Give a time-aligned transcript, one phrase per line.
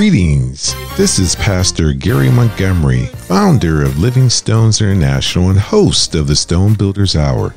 [0.00, 0.74] Greetings.
[0.96, 6.72] This is Pastor Gary Montgomery, founder of Living Stones International and host of the Stone
[6.72, 7.54] Builders Hour.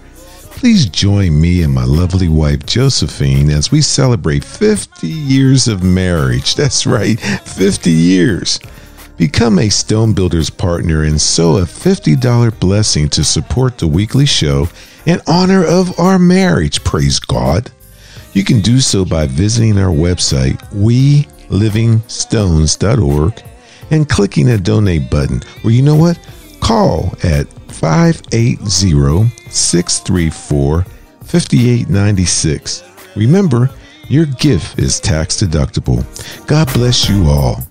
[0.52, 6.56] Please join me and my lovely wife Josephine as we celebrate 50 years of marriage.
[6.58, 8.60] That's right, 50 years.
[9.16, 14.68] Become a Stone Builders partner and sow a $50 blessing to support the weekly show
[15.06, 16.84] in honor of our marriage.
[16.84, 17.72] Praise God.
[18.34, 20.60] You can do so by visiting our website,
[21.50, 23.44] welivingstones.org,
[23.92, 25.42] and clicking the donate button.
[25.64, 26.20] Or you know what?
[26.62, 30.86] Call at 580 634
[31.24, 32.84] 5896.
[33.16, 33.70] Remember,
[34.10, 36.04] your gift is tax deductible.
[36.48, 37.64] God bless you all.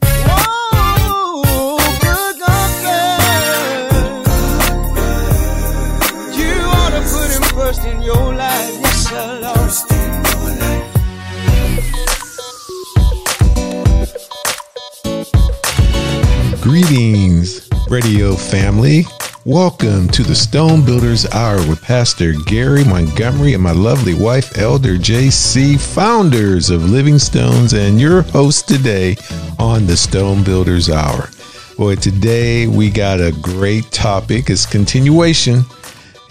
[16.82, 19.04] Greetings, radio family.
[19.44, 24.96] Welcome to the Stone Builders Hour with Pastor Gary Montgomery and my lovely wife, Elder
[24.96, 29.16] JC, founders of Living Stones, and your host today
[29.60, 31.28] on the Stone Builders Hour.
[31.76, 34.50] Boy, today we got a great topic.
[34.50, 35.62] It's continuation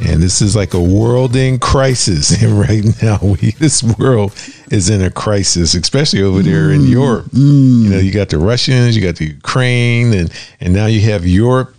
[0.01, 2.31] and this is like a world in crisis.
[2.41, 4.33] And right now, we this world
[4.71, 7.25] is in a crisis, especially over there in mm, Europe.
[7.27, 7.83] Mm.
[7.83, 11.25] You know, you got the Russians, you got the Ukraine, and and now you have
[11.25, 11.75] Europe.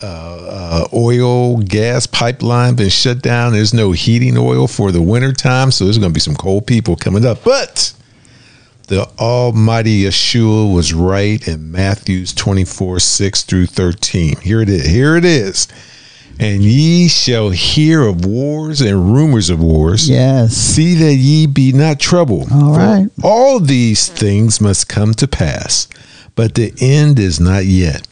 [0.00, 3.52] Uh, uh, oil gas pipeline been shut down.
[3.52, 6.68] There's no heating oil for the winter time, so there's going to be some cold
[6.68, 7.42] people coming up.
[7.42, 7.92] But
[8.86, 14.36] the Almighty Yeshua was right in Matthew's 24, 6 through 13.
[14.40, 14.86] Here it is.
[14.86, 15.66] Here it is
[16.38, 20.08] and ye shall hear of wars and rumors of wars.
[20.08, 20.54] Yes.
[20.54, 22.48] See that ye be not troubled.
[22.52, 23.08] All right.
[23.22, 25.88] All these things must come to pass,
[26.34, 28.07] but the end is not yet.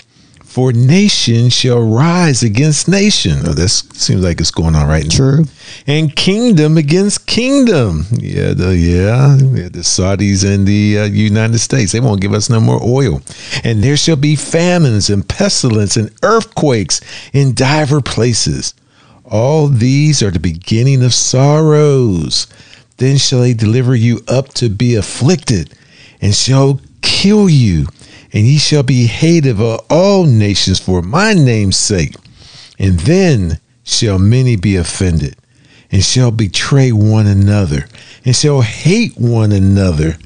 [0.56, 3.40] For nation shall rise against nation.
[3.44, 5.14] Oh, this seems like it's going on right now.
[5.14, 5.44] True.
[5.86, 8.06] And kingdom against kingdom.
[8.12, 11.92] Yeah, the yeah, the Saudis and the uh, United States.
[11.92, 13.20] They won't give us no more oil.
[13.64, 17.02] And there shall be famines and pestilence and earthquakes
[17.34, 18.72] in diver places.
[19.26, 22.46] All these are the beginning of sorrows.
[22.96, 25.74] Then shall they deliver you up to be afflicted,
[26.22, 27.88] and shall kill you
[28.36, 32.14] and ye shall be hated of all nations for my name's sake.
[32.78, 35.36] And then shall many be offended,
[35.90, 37.88] and shall betray one another,
[38.26, 40.18] and shall hate one another.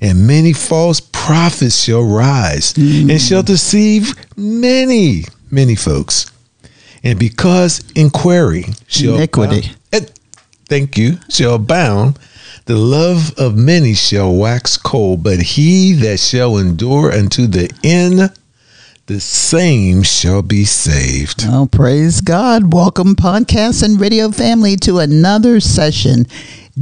[0.00, 3.10] And many false prophets shall rise, mm.
[3.10, 6.32] and shall deceive many, many folks.
[7.04, 10.10] And because inquiry shall iniquity, abound,
[10.70, 12.18] thank you, shall abound,
[12.68, 18.30] the love of many shall wax cold, but he that shall endure unto the end,
[19.06, 21.44] the same shall be saved.
[21.46, 22.74] Oh, praise God.
[22.74, 26.26] Welcome, podcast and radio family, to another session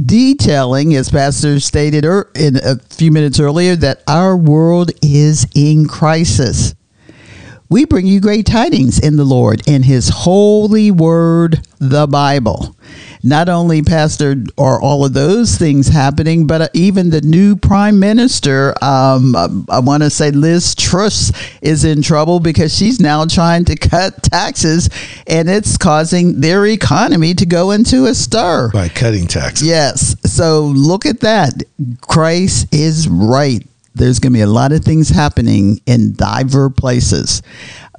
[0.05, 5.87] detailing, as Pastor stated er, in a few minutes earlier, that our world is in
[5.87, 6.75] crisis.
[7.69, 12.76] We bring you great tidings in the Lord in His holy word, the Bible
[13.23, 17.99] not only, Pastor, are all of those things happening, but uh, even the new prime
[17.99, 23.25] minister, um, I, I want to say Liz Truss is in trouble because she's now
[23.25, 24.89] trying to cut taxes
[25.27, 28.69] and it's causing their economy to go into a stir.
[28.71, 29.67] By cutting taxes.
[29.67, 30.15] Yes.
[30.31, 31.63] So look at that.
[32.01, 33.65] Christ is right.
[33.95, 37.41] There's going to be a lot of things happening in diver places.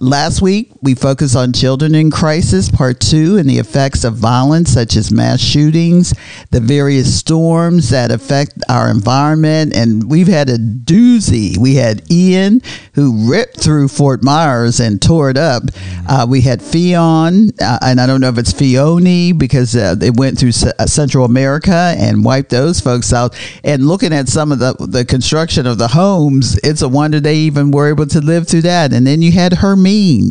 [0.00, 4.70] Last week, we focused on children in crisis, part two, and the effects of violence
[4.72, 6.14] such as mass shootings,
[6.53, 9.75] the various storms that affect our environment.
[9.75, 11.59] And we've had a doozy.
[11.59, 12.60] We had Ian,
[12.94, 15.64] who ripped through Fort Myers and tore it up.
[16.09, 20.16] Uh, we had Fion, uh, and I don't know if it's Fioni because uh, it
[20.16, 23.36] went through C- uh, Central America and wiped those folks out.
[23.65, 27.39] And looking at some of the, the construction of the homes, it's a wonder they
[27.39, 28.92] even were able to live through that.
[28.92, 30.31] And then you had Hermine mean?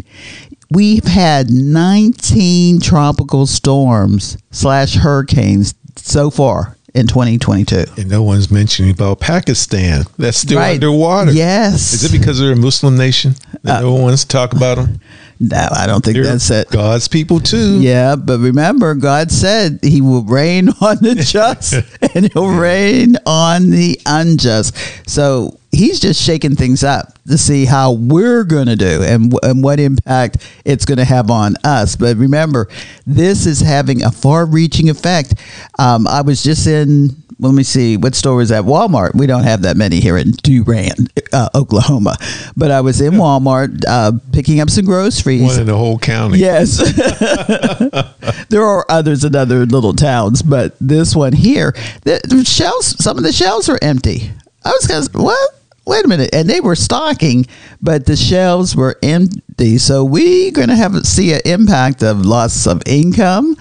[0.70, 7.86] We've had 19 tropical storms slash hurricanes so far in 2022.
[7.98, 10.04] And no one's mentioning about Pakistan.
[10.18, 10.76] That's still right.
[10.76, 11.32] underwater.
[11.32, 11.94] Yes.
[11.94, 14.76] Is it because they're a Muslim nation that uh, no one wants to talk about
[14.76, 15.00] them?
[15.40, 16.70] No, I don't think they're that's it.
[16.70, 17.80] God's people too.
[17.80, 21.74] Yeah, but remember, God said He will rain on the just
[22.16, 24.76] and He'll rain on the unjust.
[25.10, 29.64] So he's just shaking things up to see how we're going to do and, and
[29.64, 31.96] what impact it's going to have on us.
[31.96, 32.68] But remember,
[33.06, 35.36] this is having a far reaching effect.
[35.78, 39.14] Um, I was just in let me see, what store was at Walmart?
[39.14, 42.18] We don't have that many here in Durant, uh, Oklahoma.
[42.56, 45.44] But I was in Walmart uh, picking up some groceries.
[45.44, 46.40] One in the whole county.
[46.40, 46.78] Yes.
[48.50, 51.74] there are others in other little towns, but this one here,
[52.04, 54.32] the, the shelves, some of the shelves were empty.
[54.66, 55.52] I was kind of, what?
[55.86, 56.32] Wait a minute.
[56.34, 57.46] And they were stocking,
[57.82, 59.78] but the shelves were empty.
[59.78, 63.56] So we're going to have see an impact of loss of income,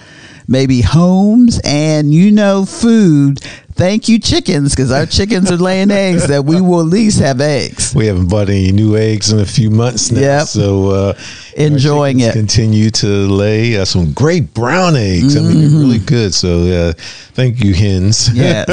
[0.47, 3.39] maybe homes, and you know, food
[3.77, 7.39] thank you chickens because our chickens are laying eggs that we will at least have
[7.39, 10.47] eggs We haven't bought any new eggs in a few months now, Yep.
[10.47, 11.13] so uh,
[11.55, 12.33] Enjoying it.
[12.33, 15.35] Continue to lay uh, some great brown eggs.
[15.35, 16.31] I mean, they're really good.
[16.31, 16.93] So uh,
[17.33, 18.29] thank you, hens.
[18.33, 18.67] yes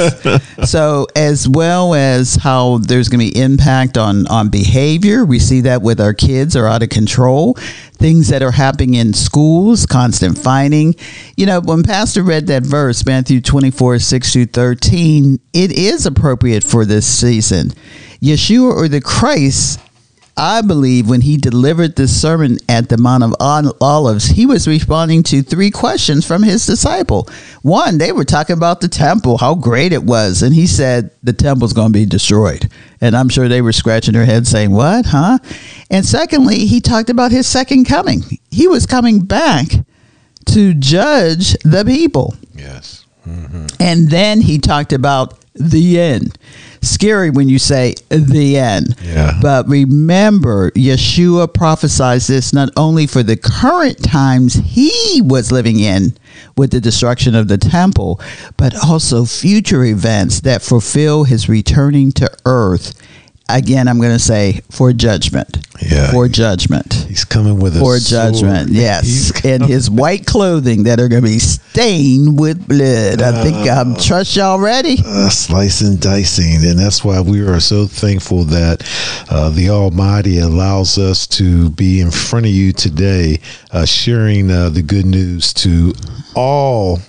[0.69, 5.61] so as well as how there's going to be impact on on behavior we see
[5.61, 7.53] that with our kids are out of control
[7.97, 10.95] things that are happening in schools constant fighting
[11.37, 14.94] you know when pastor read that verse matthew 24 6 through 13
[15.53, 17.71] it is appropriate for this season
[18.21, 19.79] yeshua or the christ
[20.37, 25.23] I believe when he delivered this sermon at the Mount of Olives, he was responding
[25.23, 27.29] to three questions from his disciple.
[27.61, 31.31] One, they were talking about the temple, how great it was, and he said the
[31.31, 32.69] temple's going to be destroyed.
[32.99, 35.37] And I'm sure they were scratching their heads saying, "What, huh?"
[35.89, 38.21] And secondly, he talked about his second coming.
[38.51, 39.67] He was coming back
[40.47, 42.35] to judge the people.
[42.53, 43.04] Yes.
[43.79, 46.37] And then he talked about the end.
[46.81, 48.95] Scary when you say the end.
[49.01, 49.39] Yeah.
[49.41, 56.15] But remember, Yeshua prophesied this not only for the current times he was living in
[56.57, 58.19] with the destruction of the temple,
[58.57, 62.93] but also future events that fulfill his returning to earth.
[63.47, 65.57] Again, I'm going to say for judgment.
[65.81, 66.11] Yeah.
[66.11, 68.69] For judgment He's coming with a for judgment.
[68.69, 73.21] He's Yes, and his white clothing that are going to be stained with blood.
[73.21, 74.97] I think I'm trust y'all ready.
[75.05, 78.83] uh, slicing, dicing, and that's why we are so thankful that
[79.29, 83.39] uh, the Almighty allows us to be in front of you today,
[83.71, 85.93] uh, sharing uh, the good news to
[86.35, 86.99] all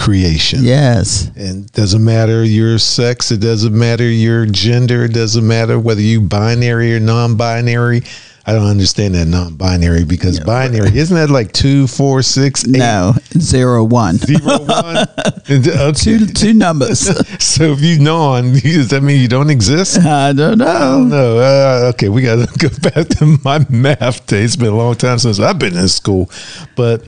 [0.00, 0.64] creation.
[0.64, 6.00] Yes, And doesn't matter your sex, it doesn't matter your gender, it doesn't matter whether
[6.00, 8.02] you binary or non-binary.
[8.46, 13.14] I don't understand that non-binary because binary isn't that like two, four, six, eight, no
[13.38, 15.06] zero one, zero, one?
[15.48, 15.92] And, okay.
[15.92, 17.08] two two numbers.
[17.40, 19.98] So if you non, does that mean you don't exist?
[19.98, 21.04] I don't know.
[21.04, 21.38] no.
[21.38, 24.42] Uh, okay, we got to go back to my math day.
[24.42, 26.30] It's been a long time since I've been in school,
[26.76, 27.04] but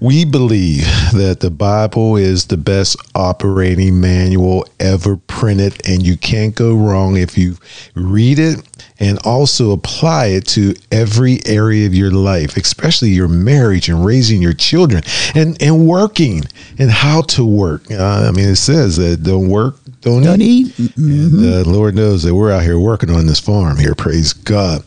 [0.00, 6.54] we believe that the Bible is the best operating manual ever printed, and you can't
[6.54, 7.56] go wrong if you
[7.94, 8.62] read it
[8.98, 14.40] and also apply it to every area of your life, especially your marriage and raising
[14.40, 15.02] your children
[15.34, 16.42] and, and working
[16.78, 17.90] and how to work.
[17.90, 20.78] Uh, I mean, it says that don't work, don't, Don't eat.
[20.80, 20.96] eat.
[20.96, 23.94] And uh, Lord knows that we're out here working on this farm here.
[23.94, 24.82] Praise God.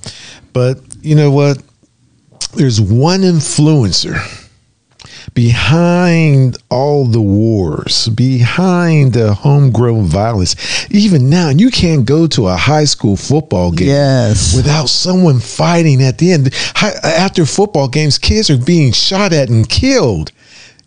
[0.54, 1.62] But you know what?
[2.56, 4.18] There's one influencer
[5.34, 10.56] behind all the wars, behind the homegrown violence.
[10.92, 14.56] Even now, you can't go to a high school football game Yes.
[14.56, 16.54] without someone fighting at the end.
[16.76, 20.32] After football games, kids are being shot at and killed,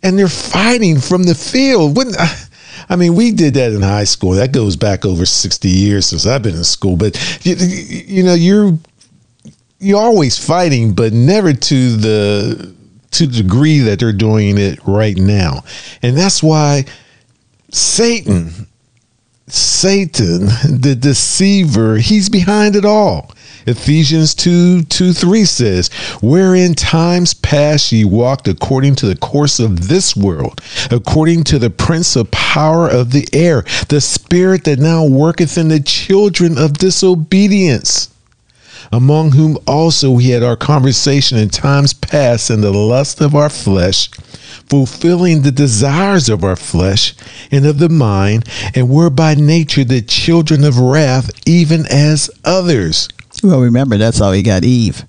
[0.03, 1.97] and they're fighting from the field.
[1.97, 2.27] Wouldn't uh,
[2.89, 4.31] I mean, we did that in high school.
[4.31, 6.95] That goes back over sixty years since I've been in school.
[6.95, 8.77] But you, you know, you're
[9.79, 12.76] you're always fighting, but never to the
[13.11, 15.63] to the degree that they're doing it right now,
[16.01, 16.85] and that's why
[17.71, 18.67] Satan
[19.49, 20.47] Satan,
[20.81, 23.31] the deceiver, he's behind it all.
[23.65, 25.87] Ephesians 2 2 3 says,
[26.21, 30.61] Wherein times past ye walked according to the course of this world,
[30.91, 35.69] according to the prince of power of the air, the spirit that now worketh in
[35.69, 38.09] the children of disobedience
[38.91, 43.49] among whom also we had our conversation in times past in the lust of our
[43.49, 44.09] flesh,
[44.69, 47.13] fulfilling the desires of our flesh
[47.51, 53.07] and of the mind, and were by nature the children of wrath, even as others.
[53.43, 55.05] Well, remember that's how he got Eve.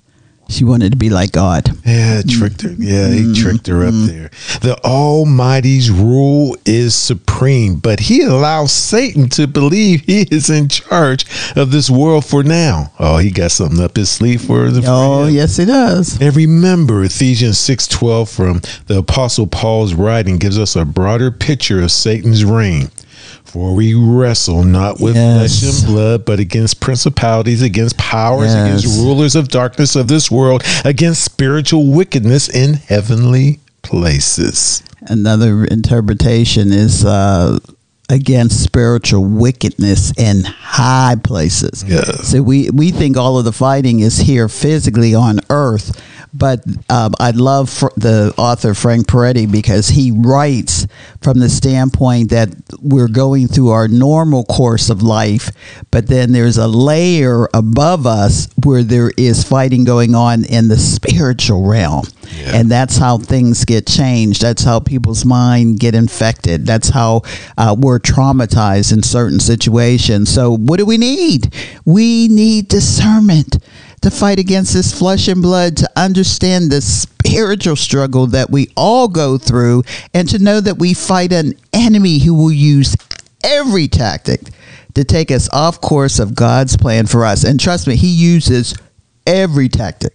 [0.49, 1.69] She wanted to be like God.
[1.85, 2.71] Yeah, tricked her.
[2.71, 3.33] Yeah, he mm-hmm.
[3.33, 4.07] tricked her up mm-hmm.
[4.07, 4.31] there.
[4.61, 11.25] The Almighty's rule is supreme, but he allows Satan to believe he is in charge
[11.55, 12.91] of this world for now.
[12.97, 14.83] Oh, he got something up his sleeve for the.
[14.87, 15.35] Oh, him.
[15.35, 16.19] yes, he does.
[16.19, 21.91] And remember, Ephesians 6:12 from the apostle Paul's writing gives us a broader picture of
[21.91, 22.89] Satan's reign.
[23.51, 25.59] For we wrestle not with Yes.
[25.59, 28.83] flesh and blood, but against principalities, against powers, Yes.
[28.83, 34.83] against rulers of darkness of this world, against spiritual wickedness in heavenly places.
[35.07, 37.57] Another interpretation is uh,
[38.09, 41.83] against spiritual wickedness in high places.
[41.87, 42.03] Yeah.
[42.23, 45.99] So we, we think all of the fighting is here physically on earth,
[46.33, 50.87] but um, I love fr- the author Frank Peretti because he writes
[51.21, 52.49] from the standpoint that
[52.81, 55.49] we're going through our normal course of life,
[55.91, 60.77] but then there's a layer above us where there is fighting going on in the
[60.77, 62.05] spiritual realm.
[62.37, 62.55] Yeah.
[62.55, 64.41] And that's how things get changed.
[64.41, 66.65] That's how people's mind get infected.
[66.65, 67.23] That's how
[67.57, 70.29] uh, we're traumatized in certain situations.
[70.29, 71.53] So, what do we need?
[71.85, 73.57] We need discernment
[74.01, 79.07] to fight against this flesh and blood, to understand the spiritual struggle that we all
[79.07, 82.95] go through, and to know that we fight an enemy who will use
[83.43, 84.41] every tactic
[84.93, 87.43] to take us off course of God's plan for us.
[87.43, 88.75] And trust me, He uses
[89.27, 90.13] every tactic.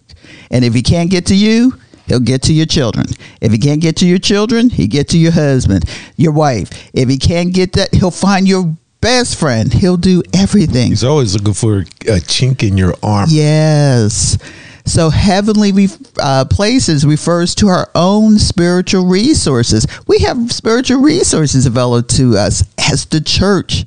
[0.51, 3.07] And if He can't get to you, He'll get to your children.
[3.41, 5.85] If he can't get to your children, he get to your husband,
[6.17, 6.91] your wife.
[6.93, 9.73] If he can't get that, he'll find your best friend.
[9.73, 10.89] He'll do everything.
[10.89, 13.27] He's always looking for a chink in your arm.
[13.29, 14.37] Yes.
[14.85, 19.87] So heavenly re- uh, places refers to our own spiritual resources.
[20.07, 23.85] We have spiritual resources available to us as the church.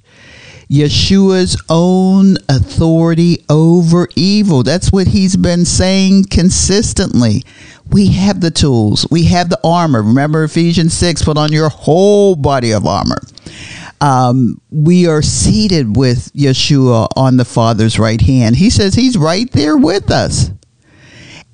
[0.69, 4.63] Yeshua's own authority over evil.
[4.63, 7.43] That's what he's been saying consistently.
[7.91, 10.03] We have the tools, we have the armor.
[10.03, 13.23] Remember Ephesians 6 put on your whole body of armor.
[14.01, 18.57] Um, we are seated with Yeshua on the Father's right hand.
[18.57, 20.51] He says he's right there with us.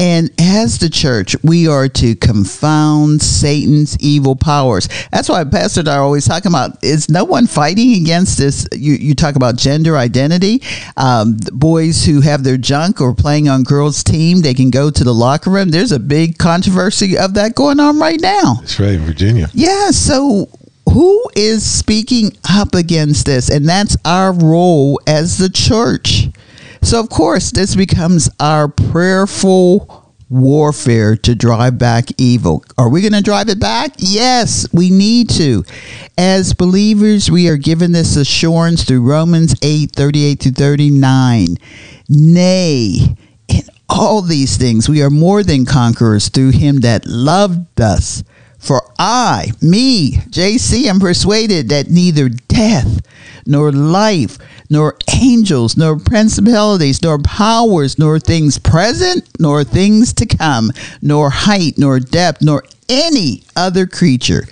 [0.00, 4.88] And as the church, we are to confound Satan's evil powers.
[5.12, 8.66] That's why Pastor and I are always talking about is no one fighting against this.
[8.72, 10.62] You, you talk about gender identity.
[10.96, 15.04] Um, boys who have their junk or playing on girls' team, they can go to
[15.04, 15.70] the locker room.
[15.70, 18.54] There's a big controversy of that going on right now.
[18.60, 19.48] That's right, in Virginia.
[19.54, 20.48] Yeah, so
[20.94, 23.50] who is speaking up against this?
[23.50, 26.28] And that's our role as the church.
[26.82, 32.64] So, of course, this becomes our prayerful warfare to drive back evil.
[32.78, 33.94] Are we going to drive it back?
[33.98, 35.64] Yes, we need to.
[36.16, 41.56] As believers, we are given this assurance through Romans 8 38 to 39.
[42.08, 43.16] Nay,
[43.48, 48.22] in all these things, we are more than conquerors through him that loved us.
[48.64, 53.06] For I, me, JC, am persuaded that neither death,
[53.44, 54.38] nor life,
[54.70, 61.74] nor angels, nor principalities, nor powers, nor things present, nor things to come, nor height,
[61.76, 64.44] nor depth, nor any other creature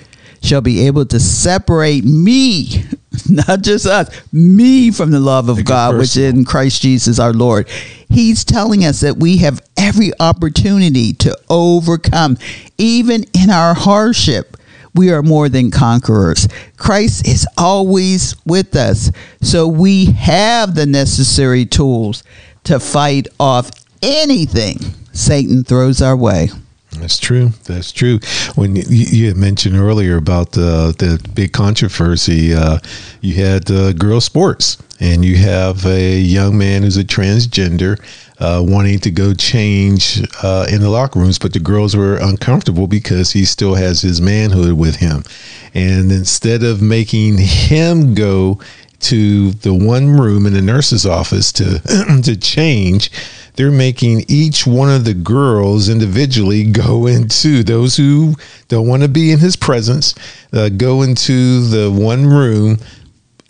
[0.43, 2.85] shall be able to separate me,
[3.47, 6.31] not just us, me from the love of Make God, which personal.
[6.31, 7.69] in Christ Jesus our Lord.
[8.09, 12.39] He's telling us that we have every opportunity to overcome,
[12.79, 14.57] even in our hardship.
[14.95, 16.47] We are more than conquerors.
[16.77, 19.11] Christ is always with us.
[19.41, 22.23] So we have the necessary tools
[22.65, 23.71] to fight off
[24.03, 24.79] anything
[25.13, 26.51] Satan throws our way.
[26.99, 27.51] That's true.
[27.65, 28.21] That's true.
[28.55, 32.79] When you, you mentioned earlier about the the big controversy, uh,
[33.23, 37.99] you had uh, girl sports, and you have a young man who's a transgender
[38.39, 42.87] uh, wanting to go change uh, in the locker rooms, but the girls were uncomfortable
[42.87, 45.25] because he still has his manhood with him,
[45.73, 48.61] and instead of making him go
[49.03, 51.81] to the one room in the nurse's office to
[52.23, 53.11] to change
[53.55, 58.35] they're making each one of the girls individually go into those who
[58.69, 60.15] don't want to be in his presence
[60.53, 62.79] uh, go into the one room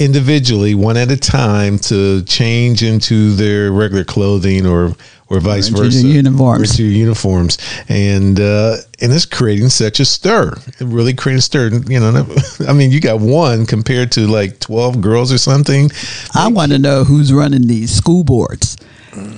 [0.04, 4.94] individually one at a time to change into their regular clothing or
[5.28, 6.74] or vice into their versa uniforms.
[6.74, 11.42] or to uniforms and uh and it's creating such a stir it really creating a
[11.42, 12.26] stir you know
[12.68, 15.90] i mean you got one compared to like 12 girls or something
[16.34, 18.76] I want to know who's running these school boards.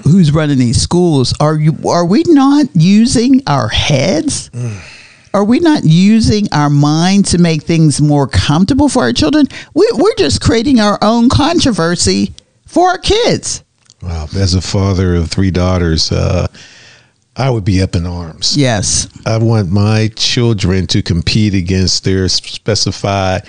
[0.04, 1.34] Who's running these schools?
[1.40, 4.50] Are you are we not using our heads?
[5.34, 9.46] Are we not using our mind to make things more comfortable for our children?
[9.74, 12.32] We, we're just creating our own controversy
[12.66, 13.64] for our kids.
[14.00, 16.46] Wow, as a father of three daughters, uh,
[17.36, 18.56] I would be up in arms.
[18.56, 19.08] Yes.
[19.26, 23.42] I want my children to compete against their specified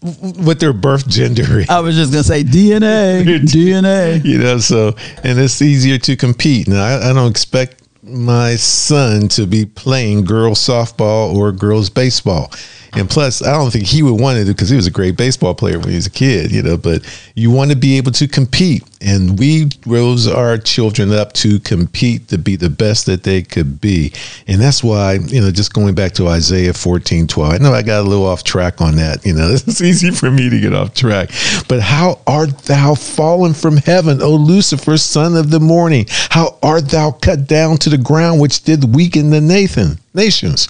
[0.00, 1.68] what their birth gender is.
[1.68, 4.24] I was just gonna say DNA, DNA.
[4.24, 4.94] You know, so
[5.24, 6.68] and it's easier to compete.
[6.68, 12.52] Now, I, I don't expect my son to be playing girls softball or girls baseball.
[12.94, 15.54] And plus, I don't think he would want it because he was a great baseball
[15.54, 16.76] player when he was a kid, you know.
[16.76, 17.02] But
[17.34, 22.28] you want to be able to compete, and we rose our children up to compete
[22.28, 24.12] to be the best that they could be,
[24.46, 27.52] and that's why you know, just going back to Isaiah fourteen twelve.
[27.52, 29.24] I know I got a little off track on that.
[29.26, 31.30] You know, it's easy for me to get off track.
[31.68, 36.06] But how art thou fallen from heaven, O Lucifer, son of the morning?
[36.08, 40.68] How art thou cut down to the ground, which did weaken the Nathan nations?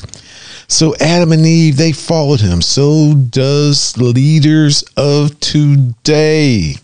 [0.71, 2.61] So Adam and Eve, they followed him.
[2.61, 6.75] So does leaders of today.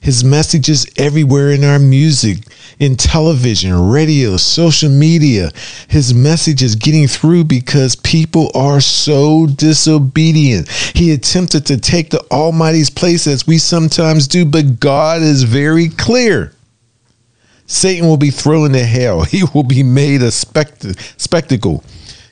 [0.00, 2.38] His message is everywhere in our music,
[2.78, 5.50] in television, radio, social media.
[5.88, 10.68] His message is getting through because people are so disobedient.
[10.68, 15.88] He attempted to take the Almighty's place as we sometimes do, but God is very
[15.88, 16.52] clear.
[17.66, 19.24] Satan will be thrown into hell.
[19.24, 20.86] He will be made a spect-
[21.20, 21.82] spectacle.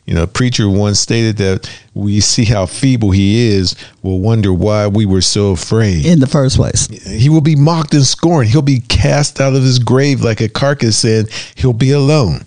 [0.06, 4.52] You know, a preacher once stated that we see how feeble he is, will wonder
[4.52, 6.04] why we were so afraid.
[6.04, 8.50] In the first place, he will be mocked and scorned.
[8.50, 12.44] He'll be cast out of his grave like a carcass, and he'll be alone.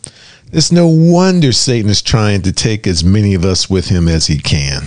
[0.53, 4.27] It's no wonder Satan is trying to take as many of us with him as
[4.27, 4.83] he can.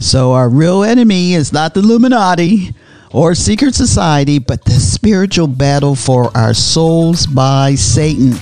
[0.00, 2.74] So, our real enemy is not the Illuminati
[3.12, 8.34] or secret society, but the spiritual battle for our souls by Satan.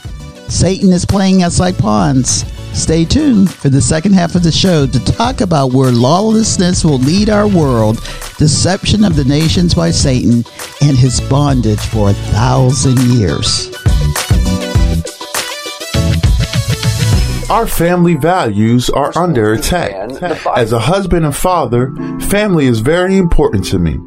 [0.53, 2.45] Satan is playing us like pawns.
[2.75, 6.99] Stay tuned for the second half of the show to talk about where lawlessness will
[6.99, 7.97] lead our world,
[8.37, 10.45] deception of the nations by Satan,
[10.83, 13.75] and his bondage for a thousand years.
[17.51, 20.23] Our family values are under attack.
[20.55, 21.95] As a husband and father,
[22.29, 23.99] family is very important to me.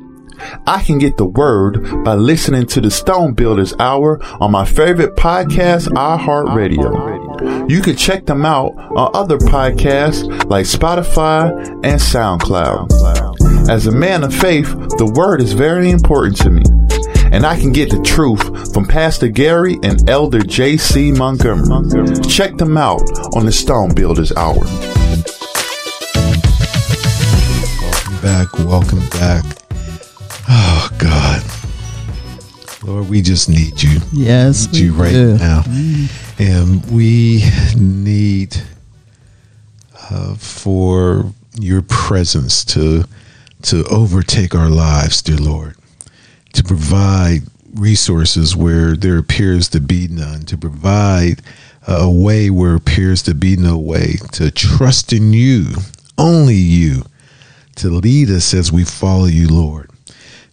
[0.67, 5.15] I can get the word by listening to the Stone Builders Hour on my favorite
[5.15, 7.69] podcast, iHeartRadio.
[7.69, 11.51] You can check them out on other podcasts like Spotify
[11.83, 13.69] and SoundCloud.
[13.69, 16.63] As a man of faith, the word is very important to me.
[17.31, 21.11] And I can get the truth from Pastor Gary and Elder J.C.
[21.11, 22.15] Montgomery.
[22.21, 23.01] Check them out
[23.35, 24.63] on the Stone Builders Hour.
[27.81, 28.53] Welcome back.
[28.59, 29.64] Welcome back.
[30.47, 31.43] Oh God,
[32.87, 33.99] Lord, we just need you.
[34.13, 35.37] Yes, need you right do.
[35.37, 35.63] now,
[36.37, 37.43] and we
[37.75, 38.55] need
[40.11, 43.05] uh, for your presence to
[43.63, 45.75] to overtake our lives, dear Lord,
[46.53, 47.39] to provide
[47.73, 51.41] resources where there appears to be none, to provide
[51.87, 55.73] a way where appears to be no way, to trust in you,
[56.19, 57.03] only you,
[57.77, 59.89] to lead us as we follow you, Lord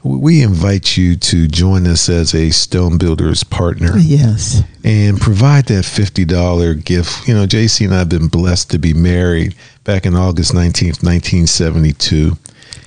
[0.05, 4.63] we invite you to join us as a stone builders partner Yes.
[4.85, 9.55] and provide that $50 gift you know jc and i've been blessed to be married
[9.85, 12.37] back in august 19th 1972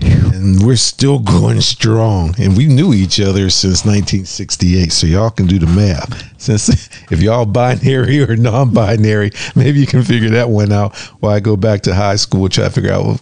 [0.01, 5.47] and we're still going strong and we knew each other since 1968 so y'all can
[5.47, 6.69] do the math since
[7.11, 11.55] if y'all binary or non-binary maybe you can figure that one out while i go
[11.55, 13.19] back to high school try to figure out well,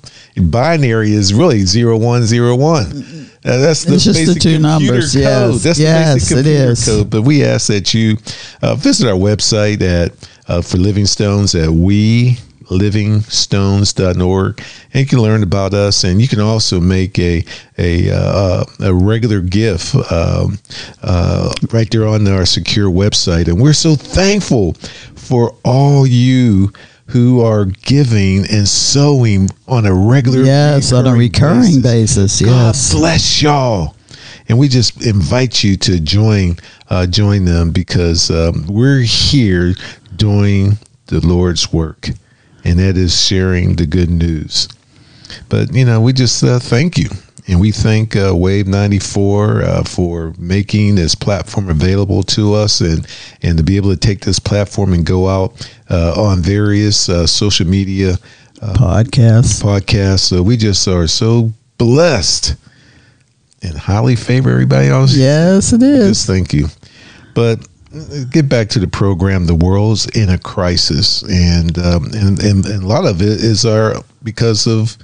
[0.50, 5.22] binary is really 0101 uh, that's the It's just the two numbers, code.
[5.22, 5.64] yes.
[5.64, 6.86] That's Yes, the basic computer is.
[6.86, 7.10] code.
[7.10, 8.16] But we ask that you
[8.62, 10.14] uh, visit our website at
[10.48, 12.38] uh, for Living Stones at we
[12.70, 17.44] livingstones.org and you can learn about us and you can also make a
[17.78, 20.58] a, uh, a regular gift um,
[21.02, 24.74] uh, right there on our secure website and we're so thankful
[25.16, 26.72] for all you
[27.08, 32.42] who are giving and sowing on a regular Yes, on a recurring basis.
[32.42, 32.92] Yes.
[32.92, 33.96] God bless y'all.
[34.50, 36.58] And we just invite you to join
[36.90, 39.74] uh, join them because um, we're here
[40.16, 42.10] doing the Lord's work,
[42.64, 44.68] and that is sharing the good news.
[45.50, 47.10] But you know, we just uh, thank you,
[47.48, 52.82] and we thank uh, Wave ninety four uh, for making this platform available to us,
[52.82, 53.08] and
[53.42, 57.26] and to be able to take this platform and go out uh, on various uh,
[57.28, 58.18] social media
[58.62, 59.62] Podcast.
[59.62, 60.22] podcasts.
[60.22, 62.56] So we just are so blessed
[63.62, 65.14] and highly favor everybody else.
[65.16, 66.10] Yes, it is.
[66.10, 66.68] Just thank you.
[67.34, 67.66] But uh,
[68.32, 69.46] get back to the program.
[69.46, 73.66] The world's in a crisis, and um, and, and and a lot of it is
[73.66, 74.98] our because of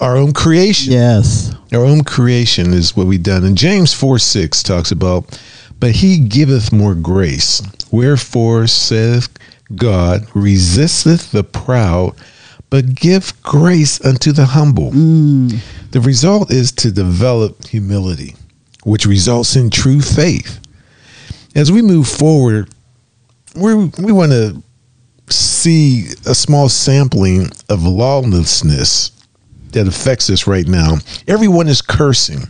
[0.00, 0.92] our own creation.
[0.92, 1.54] Yes.
[1.72, 3.44] Our own creation is what we've done.
[3.44, 5.40] And James 4 6 talks about,
[5.80, 7.62] but he giveth more grace.
[7.90, 9.28] Wherefore saith
[9.74, 12.14] God, resisteth the proud,
[12.70, 14.90] but give grace unto the humble.
[15.90, 18.34] The result is to develop humility,
[18.84, 20.60] which results in true faith.
[21.54, 22.68] As we move forward,
[23.54, 24.62] we we want to
[25.28, 29.12] see a small sampling of lawlessness
[29.70, 30.96] that affects us right now.
[31.28, 32.48] Everyone is cursing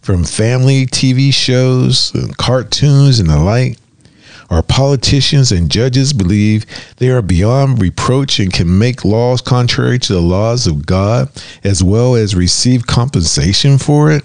[0.00, 3.78] from family TV shows, and cartoons, and the like.
[4.50, 6.64] Our politicians and judges believe
[6.98, 11.28] they are beyond reproach and can make laws contrary to the laws of God,
[11.64, 14.24] as well as receive compensation for it.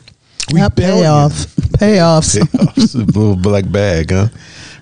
[0.52, 1.34] Payoff.
[1.82, 2.38] Payoffs.
[2.38, 2.96] Payoffs.
[2.96, 4.28] a little black bag, huh?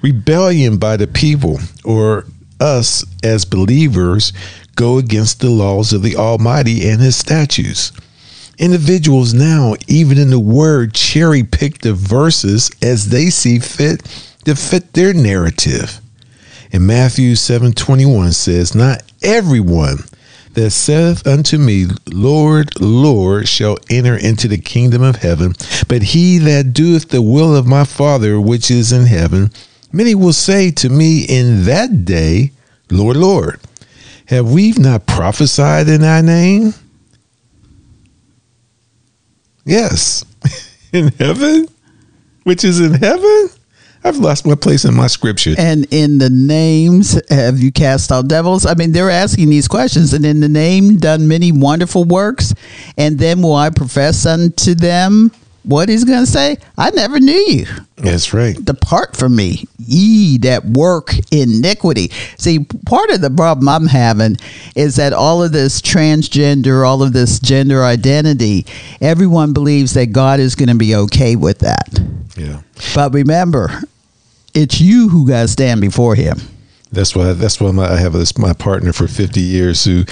[0.01, 2.25] Rebellion by the people or
[2.60, 4.34] us as believers
[4.75, 7.91] go against the laws of the Almighty and His statutes.
[8.58, 14.03] Individuals now, even in the Word, cherry pick the verses as they see fit
[14.45, 16.01] to fit their narrative.
[16.71, 19.99] And Matthew 7:21 says, Not everyone
[20.54, 25.54] that saith unto me, Lord, Lord, shall enter into the kingdom of heaven,
[25.88, 29.52] but he that doeth the will of my Father which is in heaven.
[29.92, 32.52] Many will say to me in that day,
[32.92, 33.60] Lord, Lord,
[34.26, 36.74] have we not prophesied in thy name?
[39.66, 40.24] Yes.
[40.94, 41.68] in heaven?
[42.44, 43.50] Which is in heaven?
[44.04, 45.56] I've lost my place in my scripture.
[45.58, 48.66] And in the names, have you cast out devils?
[48.66, 50.14] I mean, they're asking these questions.
[50.14, 52.54] And in the name, done many wonderful works.
[52.98, 55.32] And then will I profess unto them
[55.63, 56.58] what he's going to say?
[56.78, 57.65] I never knew you.
[57.98, 58.56] That's right.
[58.63, 62.10] Depart from me, ye that work iniquity.
[62.38, 64.38] See, part of the problem I'm having
[64.76, 68.65] is that all of this transgender, all of this gender identity,
[69.02, 72.00] everyone believes that God is going to be okay with that.
[72.38, 72.62] Yeah.
[72.95, 73.82] But remember,
[74.54, 76.39] it's you who got to stand before Him.
[76.91, 77.34] That's why.
[77.34, 79.86] That's why my, I have this my partner for fifty years.
[79.86, 80.06] Who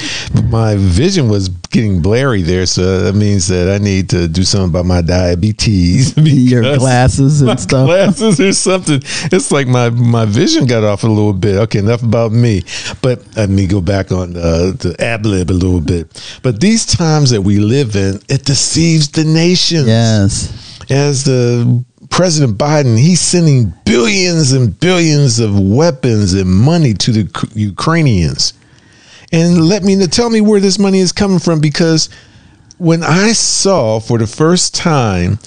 [0.50, 4.70] my vision was getting blurry there, so that means that I need to do something
[4.70, 6.16] about my diabetes.
[6.18, 7.88] Your glasses and stuff.
[7.88, 9.02] Glasses or something.
[9.32, 11.56] It's like my my vision got off a little bit.
[11.56, 12.62] Okay, enough about me.
[13.02, 16.40] But let me go back on uh, the ab lib a little bit.
[16.44, 19.88] But these times that we live in, it deceives the nation.
[19.88, 20.54] Yes.
[20.92, 27.50] As the President Biden, he's sending billions and billions of weapons and money to the
[27.54, 28.54] Ukrainians.
[29.32, 32.10] And let me tell me where this money is coming from because
[32.78, 35.40] when I saw for the first time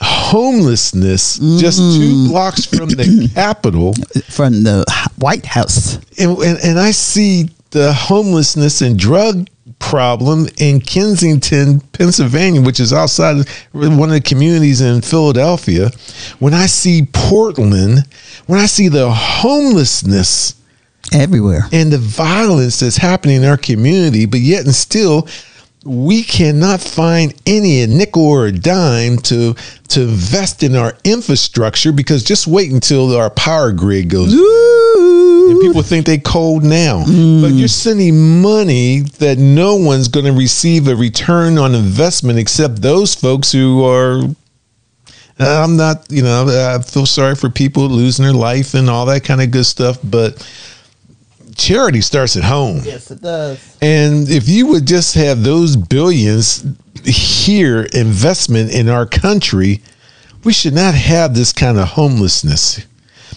[0.00, 2.28] homelessness just two mm.
[2.28, 3.94] blocks from the Capitol,
[4.28, 4.84] From the
[5.18, 5.96] White House.
[6.18, 9.48] and, and, and I see the homelessness and drug
[9.90, 15.90] problem in Kensington, Pennsylvania, which is outside one of the communities in Philadelphia.
[16.38, 18.04] When I see Portland,
[18.46, 20.54] when I see the homelessness
[21.12, 21.68] Everywhere.
[21.70, 25.28] and the violence that's happening in our community, but yet and still,
[25.84, 29.54] we cannot find any a nickel or a dime to
[29.88, 35.82] to invest in our infrastructure because just wait until our power grid goes and people
[35.82, 37.00] think they cold now.
[37.00, 37.58] But mm.
[37.58, 43.14] you're sending money that no one's going to receive a return on investment except those
[43.14, 44.22] folks who are
[45.40, 49.06] uh, i'm not you know i feel sorry for people losing their life and all
[49.06, 50.38] that kind of good stuff but
[51.54, 53.76] charity starts at home Yes, it does.
[53.80, 56.64] and if you would just have those billions
[57.04, 59.82] here investment in our country,
[60.42, 62.86] we should not have this kind of homelessness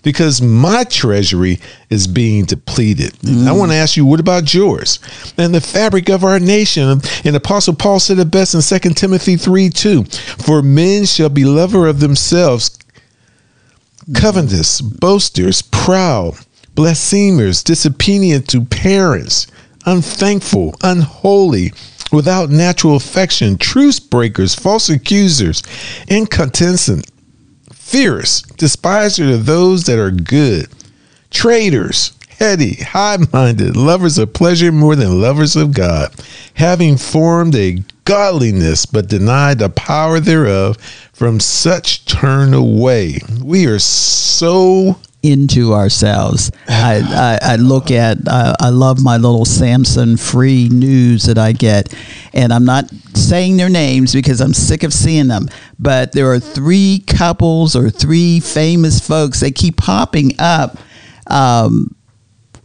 [0.04, 3.14] because my treasury is being depleted.
[3.26, 5.00] I want to ask you, what about yours?
[5.38, 7.02] And the fabric of our nation.
[7.26, 11.44] And Apostle Paul said it best in 2 Timothy 3 2 For men shall be
[11.46, 12.78] lover of themselves,
[14.14, 16.36] covetous, boasters, proud,
[16.78, 19.48] blasphemers, disobedient to parents,
[19.88, 21.74] unthankful, unholy,
[22.12, 25.63] without natural affection, truce breakers, false accusers,
[26.08, 27.10] incontinent,
[27.74, 30.68] fierce, despisers of those that are good,
[31.32, 36.13] traitors, heady, high minded, lovers of pleasure more than lovers of God,
[36.54, 40.78] having formed a godliness but denied the power thereof,
[41.12, 43.18] from such turn away.
[43.44, 46.52] We are so into ourselves.
[46.68, 51.52] I, I, I look at, I, I love my little Samsung Free news that I
[51.52, 51.94] get.
[52.34, 55.50] And I'm not saying their names because I'm sick of seeing them.
[55.80, 59.40] But there are three couples or three famous folks.
[59.40, 60.78] They keep popping up.
[61.28, 61.94] Um,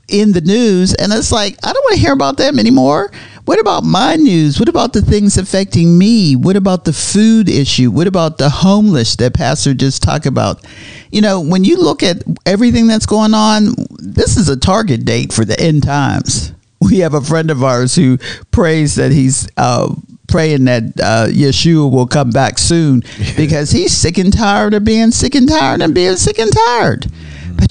[0.09, 3.11] in the news and it's like i don't want to hear about them anymore
[3.45, 4.61] what about my news?
[4.61, 6.37] What about the things affecting me?
[6.37, 7.91] What about the food issue?
[7.91, 10.65] What about the homeless that pastor just talked about?
[11.11, 13.75] You know when you look at everything that's going on
[14.13, 16.53] this is a target date for the end times.
[16.83, 18.19] We have a friend of ours who
[18.51, 19.95] prays that he's uh,
[20.27, 23.05] praying that uh, Yeshua will come back soon
[23.37, 27.07] because he's sick and tired of being sick and tired and being sick and tired.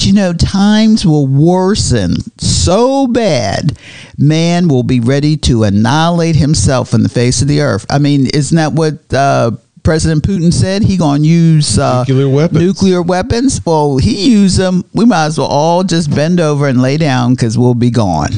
[0.02, 3.78] But you know, times will worsen so bad,
[4.18, 7.86] man will be ready to annihilate himself in the face of the earth.
[7.88, 9.52] I mean, isn't that what uh,
[9.84, 10.82] President Putin said?
[10.82, 12.60] He gonna use uh, Nuclear weapons.
[12.62, 13.64] Nuclear weapons.
[13.64, 14.86] Well, he used them.
[14.92, 18.32] We might as well all just bend over and lay down because we'll be gone.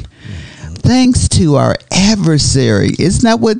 [0.80, 2.90] Thanks to our adversary.
[3.00, 3.56] Isn't that what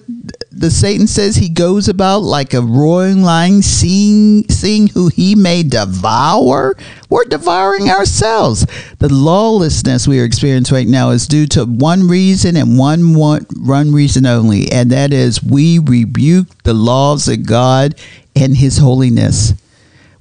[0.56, 5.64] the Satan says he goes about like a roaring lion, seeing seeing who he may
[5.64, 6.78] devour.
[7.10, 8.66] We're devouring ourselves.
[9.00, 13.46] The lawlessness we are experiencing right now is due to one reason and one one,
[13.58, 17.96] one reason only, and that is we rebuke the laws of God
[18.36, 19.54] and His holiness.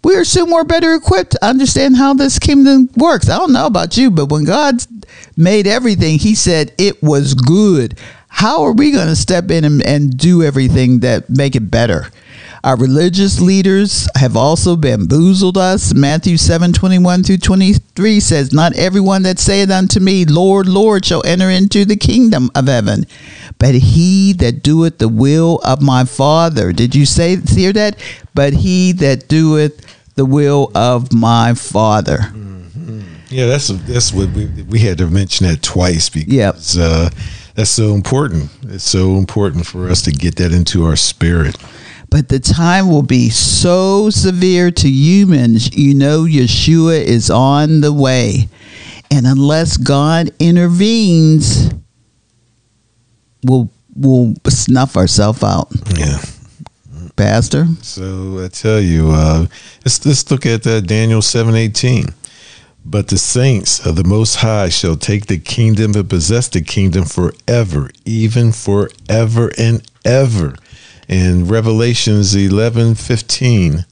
[0.02, 3.28] We are soon more better equipped to understand how this kingdom works.
[3.28, 4.84] I don't know about you, but when God
[5.36, 7.98] made everything, He said it was good
[8.34, 12.08] how are we going to step in and, and, do everything that make it better?
[12.64, 15.92] Our religious leaders have also bamboozled us.
[15.94, 21.26] Matthew 7 21 through 23 says not everyone that saith unto me lord lord shall
[21.26, 23.04] enter into the kingdom of heaven
[23.58, 26.72] but he that doeth the will of my father.
[26.72, 27.96] Did you say hear that?
[28.34, 32.18] But he that doeth the will of my father.
[32.18, 33.02] Mm-hmm.
[33.30, 36.56] yeah that's that's what we, we had to mention that twice because yep.
[36.78, 37.10] uh,
[37.54, 38.50] that's so important.
[38.64, 41.56] It's so important for us to get that into our spirit.
[42.08, 47.92] But the time will be so severe to humans, you know, Yeshua is on the
[47.92, 48.48] way.
[49.10, 51.72] And unless God intervenes,
[53.44, 55.68] we'll, we'll snuff ourselves out.
[55.96, 56.18] Yeah.
[57.16, 57.66] Pastor?
[57.82, 59.46] So I tell you, uh,
[59.84, 62.06] let's, let's look at uh, Daniel 718.
[62.84, 67.04] But the saints of the Most High shall take the kingdom and possess the kingdom
[67.04, 70.56] forever, even forever and ever.
[71.08, 73.84] In Revelations 11 15,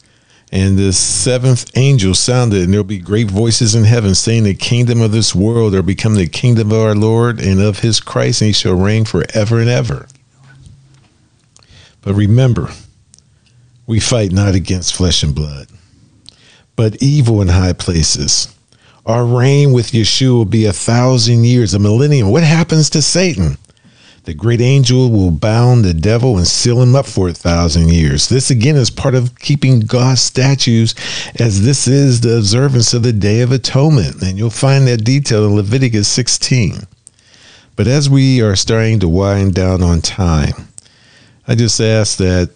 [0.52, 5.00] and the seventh angel sounded, and there'll be great voices in heaven saying, The kingdom
[5.00, 8.48] of this world are become the kingdom of our Lord and of his Christ, and
[8.48, 10.08] he shall reign forever and ever.
[12.02, 12.70] But remember,
[13.86, 15.68] we fight not against flesh and blood,
[16.74, 18.52] but evil in high places
[19.06, 22.30] our reign with Yeshua will be a thousand years, a millennium.
[22.30, 23.56] What happens to Satan?
[24.24, 28.28] The great angel will bound the devil and seal him up for a thousand years.
[28.28, 30.94] This again is part of keeping God's statutes,
[31.40, 34.22] as this is the observance of the Day of Atonement.
[34.22, 36.86] And you'll find that detail in Leviticus 16.
[37.76, 40.68] But as we are starting to wind down on time,
[41.48, 42.50] I just ask that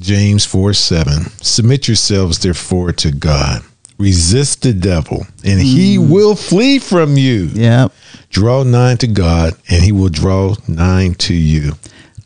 [0.00, 3.62] James 4 7, submit yourselves therefore to God
[3.98, 6.10] resist the devil and he mm.
[6.10, 7.50] will flee from you.
[7.52, 7.88] Yeah.
[8.30, 11.72] Draw nigh to God and he will draw nigh to you.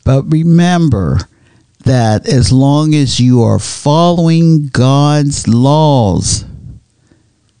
[0.03, 1.19] But remember
[1.83, 6.45] that as long as you are following God's laws,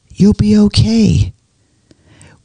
[0.09, 1.33] you'll be okay.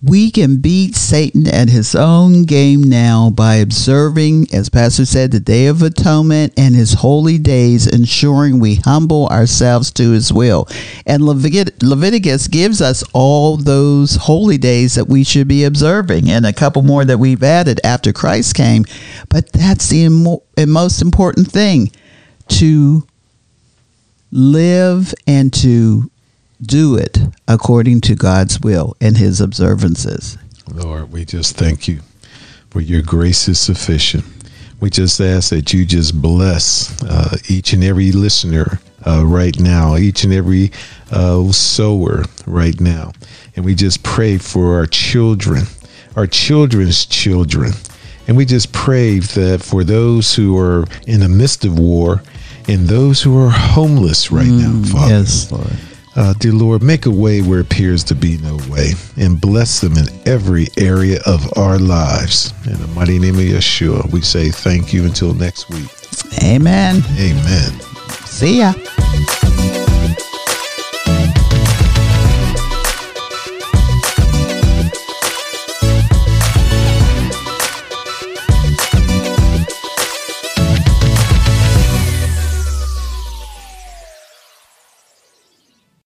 [0.06, 5.40] We can beat Satan at his own game now by observing, as Pastor said, the
[5.40, 10.68] Day of Atonement and his holy days, ensuring we humble ourselves to his will.
[11.06, 16.46] And Levit- Leviticus gives us all those holy days that we should be observing, and
[16.46, 18.84] a couple more that we've added after Christ came.
[19.28, 21.90] But that's the Im- most important thing
[22.48, 23.04] to
[24.30, 26.12] live and to
[26.60, 30.38] do it according to God's will and his observances.
[30.72, 32.00] Lord, we just thank you
[32.70, 34.24] for your grace is sufficient.
[34.80, 39.96] We just ask that you just bless uh, each and every listener uh, right now,
[39.96, 40.72] each and every
[41.10, 43.12] uh, sower right now.
[43.54, 45.62] And we just pray for our children,
[46.16, 47.72] our children's children.
[48.28, 52.22] And we just pray that for those who are in the midst of war
[52.68, 55.14] and those who are homeless right mm, now, Father.
[55.14, 55.78] Yes, Lord.
[56.16, 59.98] Uh, dear Lord, make a way where appears to be no way and bless them
[59.98, 62.54] in every area of our lives.
[62.66, 65.90] In the mighty name of Yeshua, we say thank you until next week.
[66.42, 67.02] Amen.
[67.18, 67.80] Amen.
[68.24, 68.72] See ya.